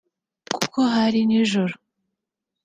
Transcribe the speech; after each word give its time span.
Kuko 0.57 0.79
hari 0.93 1.19
nijoro 1.29 1.75